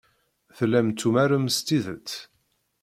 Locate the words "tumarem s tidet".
0.99-2.09